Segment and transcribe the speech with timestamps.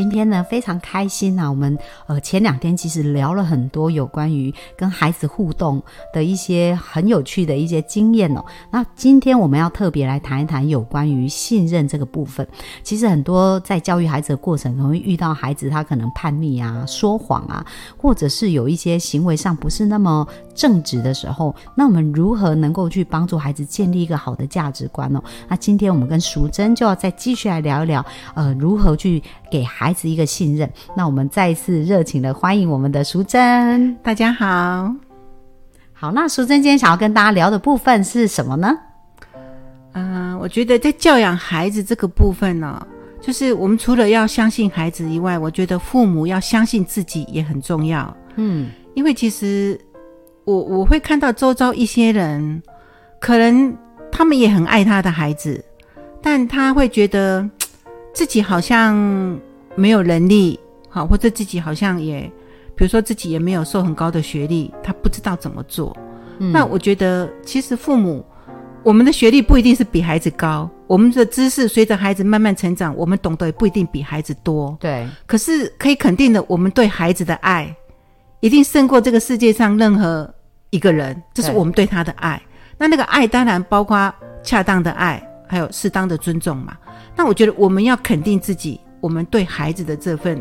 [0.00, 1.46] 今天呢非常开心啊！
[1.46, 1.76] 我们
[2.06, 8.42] 呃前两天其实聊了很多有关于跟孩子互动的一些很有趣的一些经验哦。
[8.70, 12.48] 那今天我们要特别来谈一谈有关于信任这个部分。
[12.82, 17.62] 其实很多在教育孩子的过程，容易遇到孩子他可能叛逆啊、说谎啊，
[17.98, 25.22] 或者是有一些行为上不是那么正直的时候，那我们如何能够去帮助孩子建立一个好的价值观呢？
[25.46, 30.70] 那今天我们跟淑珍就要再继续来聊一聊，呃，如何去给孩子一个信任。
[30.96, 33.96] 那我们再一次热情的欢迎我们的淑珍。
[33.96, 34.94] 大家好，
[35.92, 38.78] 好，那淑珍今天想要跟大家聊的部分是什么呢？
[39.92, 42.86] 嗯、我觉得在教养孩子这个部分呢、
[43.20, 48.16] 就是我们除了要相信孩子以外，我觉得父母要相信自己也很重要。
[48.36, 49.78] 嗯因为其实
[50.44, 52.62] 我我会看到周遭一些人，
[53.20, 53.76] 可能
[54.12, 55.64] 他们也很爱他的孩子，
[56.22, 57.59] 但他会觉得嘖
[58.12, 58.94] 自己好像
[59.74, 60.58] 没有能力，
[60.88, 62.20] 好，或者自己好像也，
[62.74, 65.96] 比如说自己也没有受很高的学历，他不知道怎么做。
[66.38, 68.24] 嗯那我觉得，其实父母，
[68.82, 74.76] 我们的学历不一定是比孩子高，我们的知识随着孩子慢慢成长，我们懂得也不一定比孩子多。
[74.80, 77.74] 对，可是可以肯定的，我们对孩子的爱，
[78.40, 80.32] 一定胜过这个世界上任何
[80.70, 81.22] 一个人。
[81.34, 82.40] 这是我们对他的爱。
[82.78, 86.76] 那那个爱当然包括恰当的爱，还有适当的尊重嘛。
[87.16, 90.40] 那我觉得我们要肯定自己，我们对孩子的这份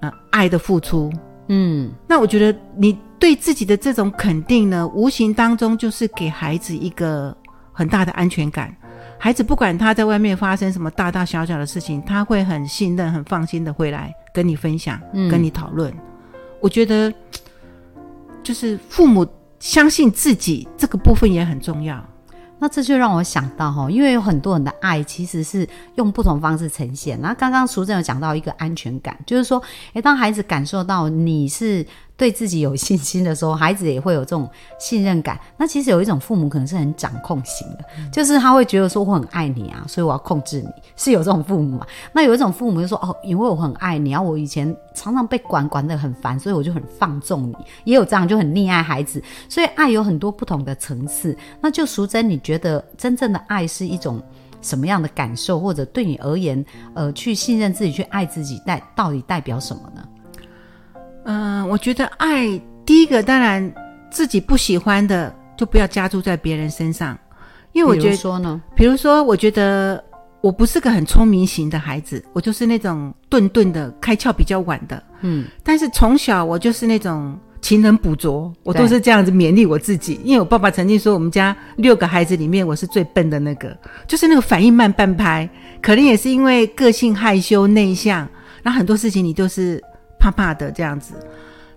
[0.00, 1.12] 呃爱的付出。
[1.46, 7.36] 嗯那我觉得你对自己的这种肯定呢，无形当中就是给孩子一个
[7.72, 8.74] 很大的安全感。
[9.16, 15.94] 孩子不管他在外面发生什么大大小小的事情，他会很信任、很放心的回来跟你分享、嗯跟你讨论。
[16.60, 17.12] 我觉得，
[18.42, 19.26] 就是父母
[19.58, 22.02] 相信自己这个部分也很重要。
[22.60, 25.66] 那这就让我想到哈，因为有很多人的爱其实是
[25.96, 27.20] 用不同方式呈现。
[27.20, 29.60] 那刚刚淑珍有讲到一个安全感，就是说，
[29.94, 31.84] 诶，当孩子感受到你是
[32.20, 34.46] 对自己有信心的时候，孩子也会有这种
[34.78, 35.40] 信任感。
[35.56, 41.86] 那其实有一种父母可能是很掌控型的，就是他会觉得说我很爱你啊，所以我要控制你，是有这种父母嘛？
[42.12, 49.22] 那有一种父母就说哦，因为我很爱你啊，我以前常常被管管得很烦，所以我就很放纵你，也有这样就很溺爱孩子。
[49.48, 51.34] 所以爱有很多不同的层次。
[51.62, 54.22] 那就淑珍，你觉得真正的爱是一种
[54.60, 60.06] 什么样的感受，或者对你而言，呃，去信任自己、去爱自己，代到底代表什么呢？
[61.24, 63.72] 嗯、我觉得爱第一个当然
[64.10, 67.18] 自己不喜欢的就不要加注在别人身上，
[67.72, 70.02] 因为我比觉得如说呢，比如说，我觉得
[70.40, 75.02] 我不是个很聪明型的孩子，我就是那种钝钝的、开窍比较晚的。
[75.20, 80.18] 嗯，但是从小我就是那种勤能补拙，我都是这样子勉励我自己。
[80.24, 83.76] 因为我爸爸曾经说，我们家六个孩子里面我是最笨的那个，
[84.08, 85.48] 就是那个反应慢半拍。
[85.82, 88.26] 可能也是因为个性害羞内向，
[88.62, 89.82] 然后很多事情你都是
[90.20, 91.14] 怕怕的这样子。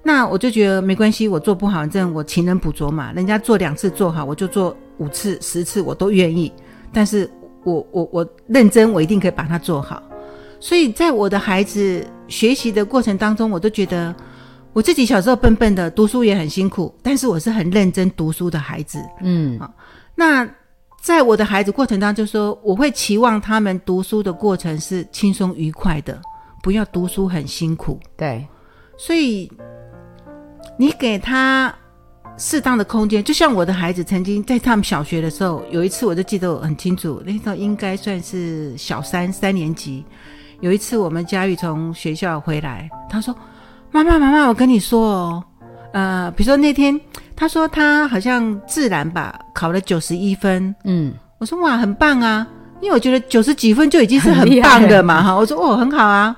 [0.04, 3.14] 那我就觉得没关系，我做不好，反正我勤能补拙嘛。
[3.14, 6.52] 人家做两次做好，我就做五次、十次，我都愿意。
[6.92, 7.28] 但是
[7.64, 10.04] 我我我认真，我一定可以把它做好。
[10.60, 14.14] 所以在我的孩子学习的过程当中，我都觉得
[14.74, 19.00] 我自己小时候笨笨的，读书也很辛苦，但是我是很认真读书的孩子。
[19.22, 19.58] 嗯
[20.16, 20.48] 那
[21.02, 26.22] 在我的孩子过程当中，就说我会期望他们读书的过程是轻松愉快的，
[26.64, 28.00] 不要读书很辛苦。
[28.18, 28.48] 对，
[28.98, 29.52] 所以
[30.78, 31.72] 你给他
[32.38, 40.04] 适当的空间，就像我的孩子曾经在他们小学的时候，有一次我就记得我很清楚，那时候应该算是小三三年级。
[40.62, 43.36] 有一次我们佳玉从学校回来，他说
[43.92, 45.44] ：“妈妈，妈妈，我跟你说哦，
[45.92, 46.98] 呃，比如说那天
[47.36, 52.48] 他说他好像自然吧考了九十一分，嗯我说哇，很棒啊，
[52.80, 55.36] 因为我觉得九十几分就已经是很棒的嘛哈。
[55.36, 56.34] 我说哦，很好啊。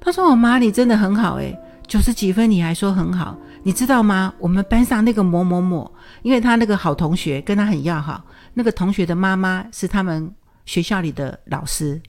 [0.00, 1.56] 他说我妈你真的很好诶，
[1.86, 4.32] 九十几分你还说很好，你知道吗？
[4.38, 5.90] 我们班上那个某某某，
[6.22, 8.22] 因为他那个好同学跟他很要好，
[8.54, 10.32] 那个同学的妈妈是他们
[10.64, 12.00] 学校里的老师。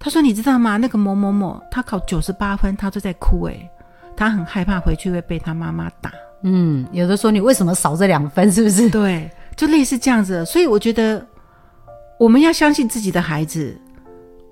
[0.00, 0.76] 他说你知道吗？
[0.76, 3.68] 那个某某某他考九十八分，他都在哭诶，
[4.16, 6.12] 他很害怕回去会被他妈妈打。
[6.42, 8.88] 嗯，有的说你为什么少这两分，是不是？
[8.90, 10.44] 对，就类似这样子。
[10.44, 11.24] 所以我觉得
[12.18, 13.76] 我们要相信自己的孩子。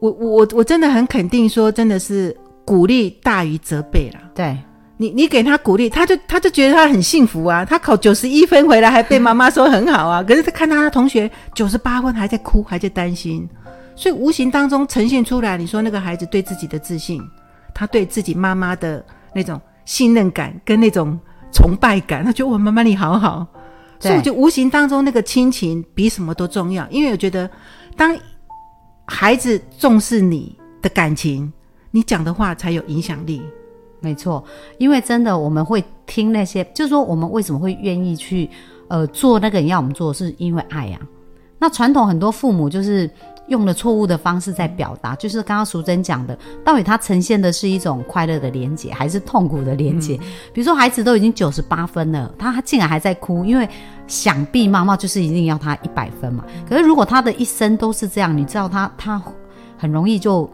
[0.01, 2.37] 我我我真的很肯定说，真的是
[2.67, 4.21] 鼓励大于责备啦。
[4.35, 4.59] 对，
[4.99, 7.65] 你你给他鼓励，他就他就觉得他很幸福啊。
[7.65, 13.49] 他考九十一分回来还被妈妈说很好啊， 可是他看到他同学九十八分还在哭，还在担心。
[13.95, 17.23] 所以无形当中呈现出来，你说那个孩子对自己的自信，
[17.73, 19.03] 他对自己妈妈的
[19.35, 21.19] 那种信任感跟那种
[21.53, 23.47] 崇拜感，他觉得我妈妈你好好，
[23.99, 27.49] 所以我对就无形当中那个亲情比什么都重要，因为我觉得
[27.97, 28.15] 当
[29.07, 31.51] 孩子重视你的感情，
[31.97, 33.41] 你讲的话才有影响力。
[34.01, 34.45] 没错，
[34.77, 38.49] 因为真的我们会听那些，就是说我们为什么会愿意去
[38.89, 41.01] 呃做那个人要我们做，是因为爱呀、
[41.59, 43.11] 那传统很多父母就是
[43.49, 50.19] 用了错误的方式在表达，就是刚刚淑珍讲的，到底他呈现的是一种快乐的连结，还是痛苦的连结？
[50.53, 53.67] 比如说孩子都已经九十八分了，他他竟然还在哭，因为
[54.07, 56.45] 想必妈妈就是一定要他一百分嘛。
[56.69, 59.21] 可是如果他的一生都是这样，你知道他他
[59.79, 60.49] 很容易就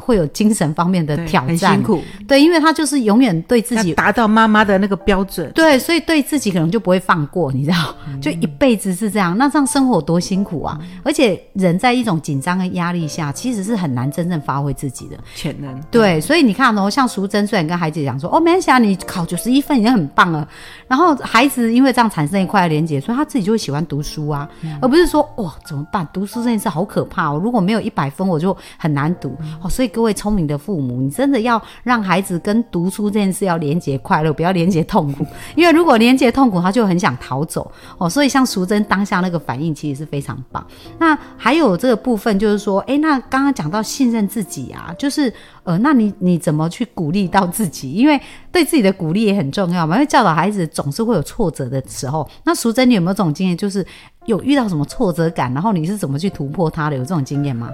[0.00, 5.50] 会有精神方面的挑战很辛，苦，对，因为他就是永远对自己达到妈妈的那个标准。
[5.54, 10.78] 对，所以对自己可能就不会放过，你知道，就一辈子是这样，那这样生活有多辛苦啊！
[11.02, 15.16] 而且人在一种紧张跟压力下，其实是很难真正发挥自己的。
[15.34, 20.48] 潜能，对，所以你看哦，像淑珍虽然跟孩子讲说，哦，没关系啊，你考九十一分已经很棒了。
[20.88, 24.48] 然后孩子因为这样产生一块连结，所以他自己就会喜欢读书啊，
[24.80, 29.68] 而不是说哇怎么办，读书这件事好可怕哦，如果没有一百分我就很难读哦。
[29.68, 38.08] 所以各位聪明的父母，你真的要让孩子跟读书这件事要连结快乐，不要连结痛苦，因为如果连结痛苦，他就很想逃走哦。
[38.08, 40.66] 所以像淑珍当下那个反应其实是非常棒。
[40.98, 45.32] 那还有这个部分就是说，诶，那刚刚讲到信任自己啊，就是
[45.64, 47.92] 呃，那你你怎么去鼓励到自己？
[47.92, 48.20] 因为
[48.50, 49.96] 对自己的鼓励也很重要嘛。
[49.96, 52.28] 因为教导孩子总是会有挫折的时候。
[52.44, 53.56] 那淑珍，你有没有这种经验？
[53.56, 53.84] 就是
[54.26, 56.96] 有遇到什么挫折感，然后你是怎么去突破它的？
[56.96, 57.70] 有这种经验吗？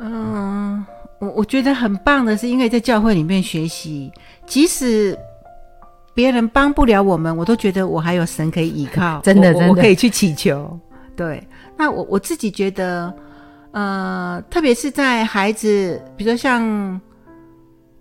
[0.00, 0.84] 嗯，
[1.20, 4.12] 我我觉得很棒的是，因为在教会里面学习，
[4.46, 5.18] 即使
[6.14, 10.78] 别人帮不了我们，我都觉得我还有神可以依靠， 真的真的我可以去祈求。
[11.16, 11.44] 对，
[11.76, 13.12] 那我我自己觉得，
[13.72, 17.00] 呃，特别是在孩子，比如说像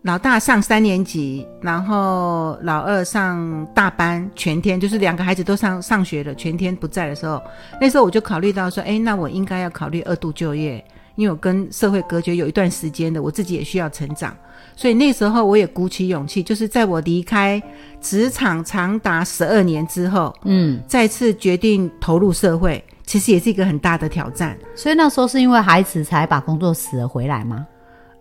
[0.04, 7.42] 老大上三年级，然后老二上大班，全天就是两个孩子都上上学了，全天不在的时候，
[7.82, 10.86] 那时候我就考虑到说，哎，那我应该要考虑二度就业。
[11.18, 14.34] 因为我跟社会隔绝有一段时间的，我自己也需要成长，
[14.76, 17.62] 所以那时候我也鼓起勇气，就是在我离开
[18.00, 24.58] 职场长达十二年之后，嗯，再次决定投入社会，其实也是一个很大的挑战。
[24.76, 27.66] 所以那时候是因为孩子才把工作辞了回来吗？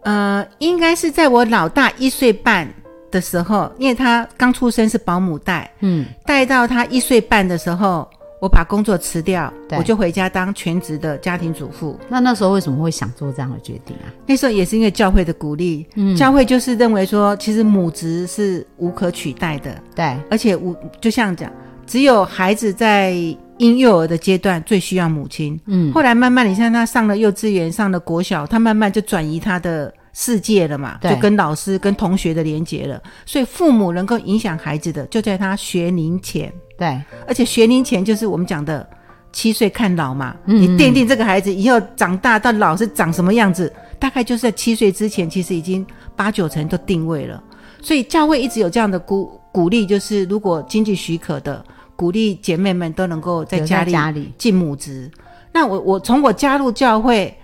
[0.02, 2.66] 呃，应该是在我老大一岁半
[3.10, 11.98] 的时候，因为他刚出生是保姆带，嗯，带到他一岁半的时候，我把工作辞掉，我就回家当全职的家庭主妇。
[12.08, 14.12] 那那时候为什么会想做这样的决定啊？
[14.26, 21.50] 那时候也是因为教会的鼓励，嗯教会就是认为说，其实母职是无可取代的，对，而且无就像讲，
[21.86, 23.12] 只有孩子在
[23.58, 25.58] 婴幼儿的阶段最需要母亲。
[25.64, 32.98] 嗯，后来慢慢，你像他上了幼稚园，上了国小，他慢慢就转移他的世界了嘛，就跟老师、跟同学的连接了。
[33.26, 36.98] 所以父母能够影响孩子的，就在他学龄前，对，
[37.28, 38.88] 而且学龄前就是我们讲的
[39.30, 40.34] 七岁看老嘛。
[40.46, 45.86] 嗯你奠定这个孩子以后长大到老是长什么样子，大概就是在七岁之前，其实已经
[46.16, 47.44] 八九成都定位了。
[47.82, 51.62] 所以教会一直有这样的鼓鼓励，就是如果经济许可的，
[51.94, 55.10] 鼓励姐妹们都能够在家里家里，尽母职。
[55.52, 57.36] 那我我从我加入教会，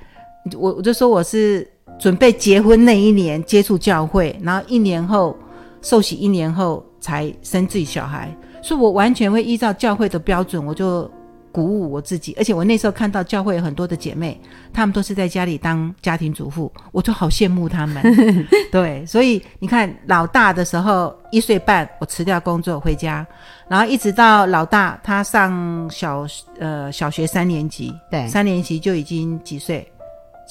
[0.58, 1.70] 我我就说我是
[2.02, 5.38] 准备结婚那一年接触教会，然后一年后
[5.82, 11.08] 受洗，一年后才生自己小孩，所以我完全会依照教会的标准，我就
[11.52, 12.34] 鼓舞我自己。
[12.36, 14.40] 而且我那时候看到教会有很多的姐妹，
[14.72, 18.02] 她们都是在家里当家庭主妇，我就好羡慕她们。
[18.72, 23.24] 对，所以你看老大的时候一岁半，我辞掉工作回家，
[23.68, 26.26] 然后一直到老大他上小
[26.58, 29.86] 呃小学三年级，对，三年级就已经几岁，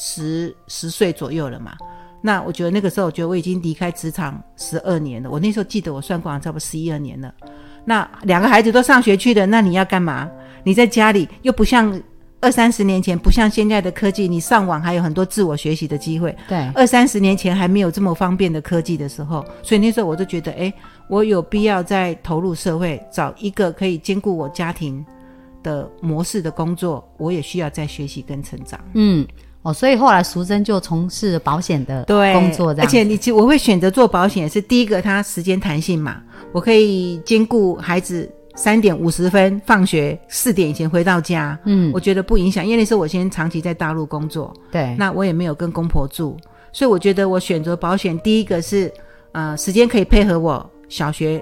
[0.01, 1.77] 十十岁左右了嘛。
[2.24, 5.29] 那我觉得那个时候，我觉得我已经离开职场十二年了。
[5.29, 7.31] 我那时候记得我算过，差不多十一二年了。
[7.86, 10.27] 那两个孩子都上学去了，那你要干嘛？
[10.63, 12.00] 你在家里又不像
[12.39, 16.36] 二三十年前，不像现在的科技，你上网还有很多自我学习的机会。
[16.48, 20.72] 对，二三十年前还没有这么方便的科技的时候，所以那时候我就觉得，哎，
[21.08, 25.03] 我有必要再投入社会，找一个可以兼顾我家庭
[25.63, 28.79] 的模式的工作，我也需要再学习跟成长。
[28.93, 29.27] 嗯，
[29.63, 46.36] 哦，所以后来淑珍就从事保险的对，工作，这样，而且你我会选择做保险，是第一个，它时间弹性嘛，我可以兼顾孩子三点五十分放学，四点以前回到家，嗯，我觉得不影响，因为那时候我先长期在大陆工作，对，那我也没有跟公婆住，
[46.72, 48.91] 所以我觉得我选择保险，第一个是
[49.34, 51.41] 呃时间可以配合我小学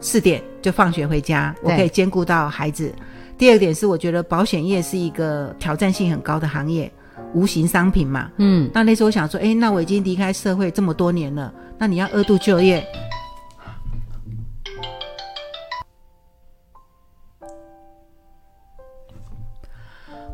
[0.00, 2.92] 四点就放学回家，我可以兼顾到孩子。
[3.38, 6.92] 第二点是我觉得保险业是一个挑战性很高的行业，
[7.34, 8.30] 无形商品嘛。
[8.36, 12.84] 嗯，那那时候我想说，哎，那我已经离开社会这么多年了，那你要二度就业，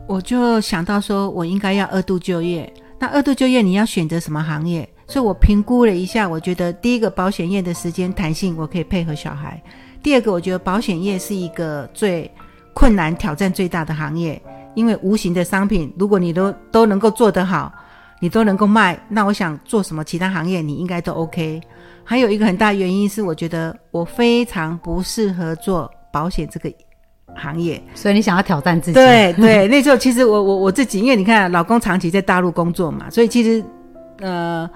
[0.06, 2.72] 我就想到说我应该要二度就业。
[2.98, 4.88] 那二度就业你要选择什么行业？
[5.06, 9.56] 所以我评估了一下，我觉得第一个保险业的时间弹性，我可以配合小孩；
[10.02, 12.30] 第二个，我觉得保险业是一个最
[12.74, 14.42] 困难、挑战最大的行业，
[14.78, 17.72] 因为无形的商品，如果你都都能够做得好，
[18.20, 21.60] 你都能够卖，那我想做什么其他行业你应该都 OK。
[22.04, 26.72] 还有一个很大原因是，我觉得我非常不适合做保险这个
[27.34, 27.82] 行业。
[27.92, 28.94] 所以你想要挑战自己？
[28.94, 33.64] 对对，那时候其实我我我自己，因为你看老公长期在大陆工作嘛，所以其实
[34.20, 34.70] 呃。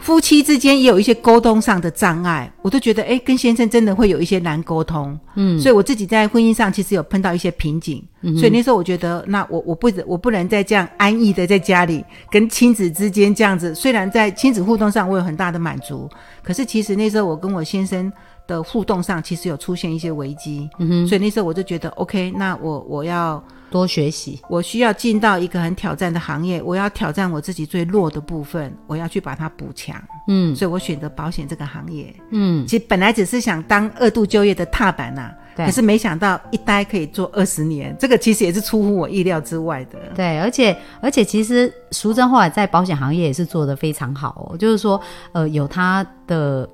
[0.00, 8.02] 夫妻之间也有一些沟通上的障碍，我都觉得，哎，跟先生真的会有一些难沟通，嗯，所以我自己在婚姻上其实有碰到一些瓶颈，
[8.38, 16.08] 所以那时候我觉得，那我我不我不能再这样安逸的在家里跟亲子之间这样子，虽然在亲子互动上我有很大的满足，
[16.42, 18.10] 可是其实那时候我跟我先生
[18.50, 23.42] 的互动上其实有出现一些危机，嗯哼，所以那时候我就觉得，OK，那我我要。
[23.70, 29.94] 多学习，我需要进到一个很挑战的行业，我要挑战我自己最弱的部分，我要去把它补强。
[30.26, 32.12] 嗯，所以我选择保险这个行业。
[32.32, 40.00] 嗯，其实本来只是想当二度就业的踏板呐，可是没想到一待可以做二十年，这个其实也是出乎我意料之外的。
[40.16, 46.68] 对，而且而且其实淑珍后来在保险行业也是做得非常好哦，就是说呃有他的。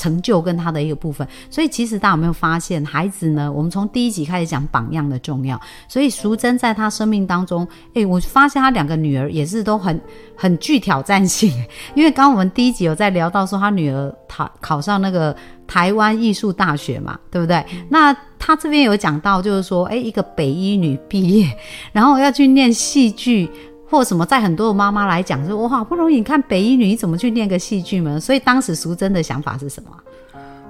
[0.00, 3.52] 成就跟他的一个部分，所以其实大家有没有发现，孩子呢？
[3.52, 10.00] 我们从第一集开始讲榜样的重要，所以淑珍在他生命当中，诶，我发现他两个女儿也是都很
[10.34, 11.52] 很具挑战性。
[11.94, 17.62] 因为刚我们第一集有在聊到说，他女儿考考上那个台湾艺术大学嘛，对不对？
[17.90, 21.54] 那他这边有讲到，就是说，诶，一个北医女毕业，
[21.92, 23.50] 然后要去念戏剧。
[23.90, 28.20] 或什么，在很多的妈妈来讲，说我好不容易看北一女，你怎么去念个戏剧门？
[28.20, 29.90] 所以当时淑珍的想法是什么？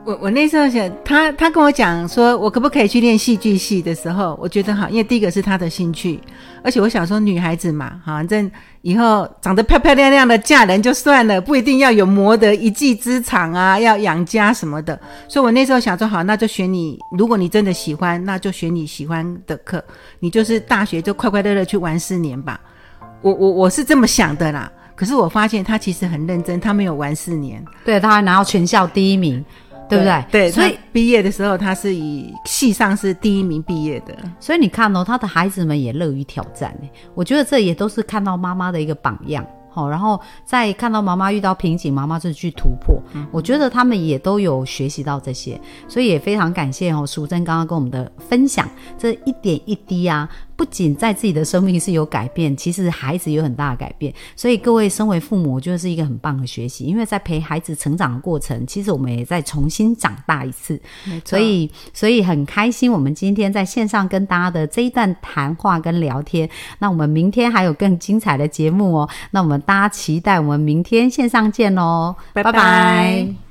[0.03, 6.19] 我我那时候想，她她跟我讲说，我可不可以去练戏剧系的时候，我觉得好，因为第一个是她的兴趣，
[6.65, 8.50] 而且我想说女孩子嘛，反正
[8.81, 14.99] 以后长得漂漂亮亮的嫁人就算了，不一定要有磨得一技之长啊，要养家什么的。
[15.29, 19.85] 所以我那时候想说，好，那就选你，如果你真的喜欢，那就选你喜欢的课，
[20.21, 22.59] 你就是大学就快快乐乐去玩四年吧。
[23.23, 29.45] 我我我是这么想的啦，可是我发现他其实很认真，他没有玩四年，对，他还拿到全校第一名，
[29.89, 30.25] 对不对？
[30.31, 34.17] 对，所以毕业的时候他是以系上是第一名毕业的。
[34.39, 36.89] 所以你看哦，他的孩子们也乐于挑战呢。
[37.15, 39.47] 我觉得这也都是看到妈妈的一个榜样。
[39.73, 43.00] 好，然后再看到妈妈遇到瓶颈，妈妈就去突破。
[43.31, 50.29] 我觉得他们也都有学习到这些，所以也非常感谢哦，淑珍刚刚跟我们的分享，这一点一滴啊。
[50.61, 54.12] 不仅在自己的生命是有改变，其实孩子有很大的改变。
[54.37, 60.79] 所以各位身为父母，我觉得是一个很棒的学习，因为在陪孩子成长的过程，其实我们也在重新长大一次。
[61.25, 66.47] 所以，所以很开心，我们今天在线上跟大家的这一段谈话跟聊天。
[66.79, 69.09] 那我们明天还有更精彩的节目哦。
[69.31, 73.50] 那我们大家期待我们明天线上见喽，拜拜。